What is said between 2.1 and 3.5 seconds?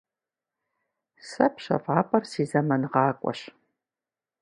си зэмангъакӏуэщ.